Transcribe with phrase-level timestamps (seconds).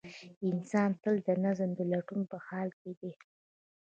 [0.49, 3.11] انسان تل د نظم د لټون په حال کې دی.